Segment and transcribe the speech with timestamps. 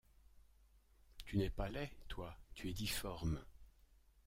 [1.27, 3.39] Tu n’es pas laid, toi, tu es difforme.